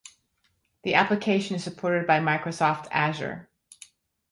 The 0.81 0.95
application 0.95 1.57
is 1.57 1.63
supported 1.63 2.07
by 2.07 2.19
Microsoft 2.21 2.87
Azure. 2.89 3.51